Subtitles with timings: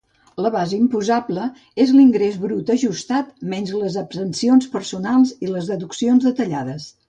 [0.43, 1.43] La base imposable
[1.85, 6.93] és l'ingrés brut ajustat menys les exempcions personals i les deduccions detallades.